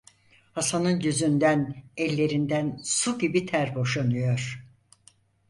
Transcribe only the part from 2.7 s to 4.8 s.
su gibi ter boşanıyor…